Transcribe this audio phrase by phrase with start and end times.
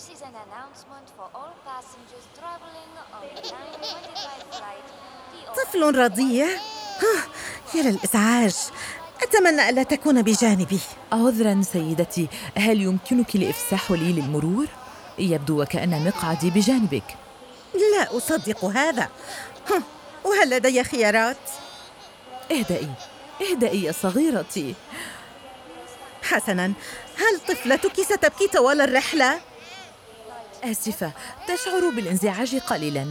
[0.00, 4.86] This is an announcement for all passengers traveling on the 925 flight.
[5.56, 6.46] طفل رضيع
[7.74, 8.54] يا للإزعاج
[9.22, 10.80] أتمنى ألا تكون بجانبي
[11.12, 14.66] عذرا سيدتي هل يمكنك الإفساح لي للمرور؟
[15.18, 17.16] يبدو وكأن مقعدي بجانبك
[17.74, 19.08] لا أصدق هذا
[20.24, 21.50] وهل لدي خيارات؟
[22.50, 22.90] اهدئي
[23.40, 24.74] اهدئي يا صغيرتي
[26.22, 26.72] حسنا
[27.16, 29.49] هل طفلتك ستبكي طوال الرحلة؟
[30.64, 31.12] آسفة
[31.48, 33.06] تشعر بالانزعاج قليلا.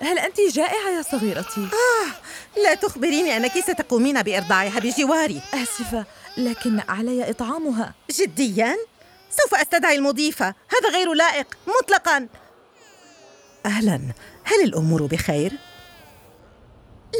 [0.00, 1.68] هل أنت جائعة يا صغيرتي؟
[2.64, 6.04] لا تخبريني أنك ستقومين بإرضاعها بجواري آسفة
[6.36, 7.94] لكن علي إطعامها.
[8.10, 8.76] جديا؟
[9.30, 10.46] سوف أستدعي المضيفة.
[10.46, 11.46] هذا غير لائق.
[11.66, 12.28] مطلقا.
[13.66, 14.00] أهلا.
[14.44, 15.52] هل الأمور بخير؟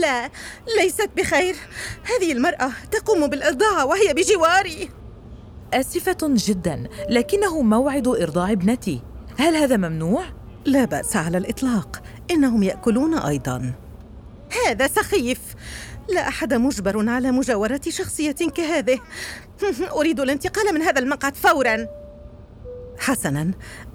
[0.00, 0.30] لا
[0.76, 1.56] ليست بخير.
[2.04, 4.90] هذه المرأة تقوم بالإرضاع وهي بجواري.
[5.74, 9.02] آسفة جدا لكنه موعد إرضاع ابنتي.
[9.38, 10.24] هل هذا ممنوع؟
[10.64, 12.02] لا بأس على الإطلاق.
[12.30, 13.72] إنهم يأكلون أيضا.
[14.66, 15.40] هذا سخيف.
[16.08, 19.00] لا أحد مجبر على مجاورة شخصية كهذه.
[19.98, 21.86] أريد الانتقال من هذا المقعد فوراً.
[22.98, 23.50] حسناً.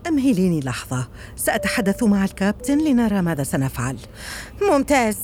[0.07, 1.07] أمهليني لحظة.
[1.35, 3.97] سأتحدث مع الكابتن لنرى ماذا سنفعل.
[4.61, 5.17] ممتاز.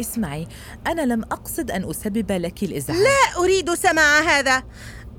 [0.00, 0.48] اسمعي
[0.86, 2.98] أنا لم أقصد أن أسبب لك الإزعاج.
[3.00, 4.62] لا أريد سماع هذا.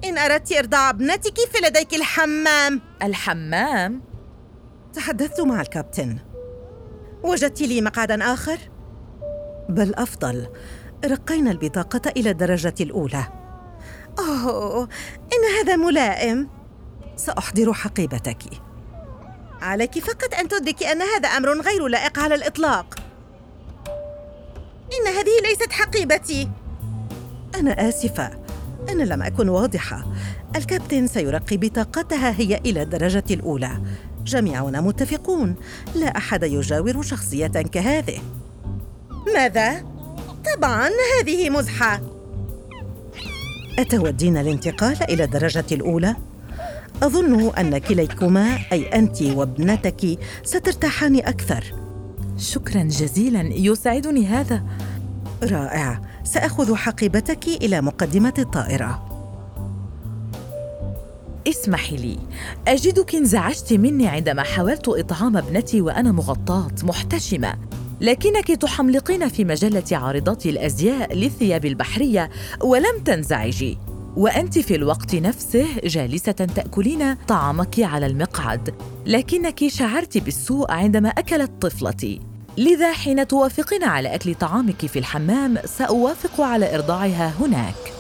[0.04, 2.82] إن أردت إرضاع ابنتك فلديك الحمام.
[3.04, 4.02] الحمام؟
[4.94, 6.20] تحدثت مع الكابتن.
[7.24, 8.58] وجدت لي مقعدا آخر؟
[9.70, 10.48] بل أفضل
[11.06, 13.24] رقينا البطاقة إلى الدرجة الأولى.
[14.20, 14.90] أوه
[15.34, 16.50] إن هذا ملائم.
[17.16, 18.44] سأحضر حقيبتك.
[19.62, 23.00] عليك فقط أن تدركي أن هذا أمر غير لائق على الإطلاق.
[24.94, 26.50] إن هذه ليست حقيبتي.
[27.56, 28.39] أنا آسفة.
[28.90, 30.06] أنا لم أكن واضحة.
[30.56, 33.82] الكابتن سيرقي بطاقتها هي إلى الدرجة الأولى.
[34.26, 35.56] جميعنا متفقون.
[35.96, 38.20] لا أحد يجاور شخصية كهذه.
[39.34, 39.86] ماذا؟
[40.56, 40.90] طبعا
[41.20, 42.02] هذه مزحة.
[43.80, 46.16] أتودين الانتقال إلى الدرجة الأولى؟
[47.04, 51.64] أظن أن كليكما أي أنت وابنتك سترتاحان أكثر.
[52.38, 53.42] شكرا جزيلا.
[53.42, 54.64] يسعدني هذا.
[55.44, 56.02] رائع.
[56.24, 59.06] سأخذ حقيبتك إلى مقدمة الطائرة.
[61.48, 62.18] اسمحي لي.
[62.68, 67.54] أجدك انزعجت مني عندما حاولت إطعام ابنتي وأنا مغطاة محتشمة.
[68.02, 72.30] لكنك تحملقين في مجلة عارضات الأزياء للثياب البحرية
[72.62, 73.78] ولم تنزعجي.
[74.18, 78.76] وأنت في الوقت نفسه جالسة تأكلين طعامك على المقعد.
[79.06, 82.29] لكنك شعرت بالسوء عندما أكلت طفلتي.
[82.60, 87.99] لذا حين توافقين على أكل طعامك في الحمام سأوافق على إرضاعها هناك.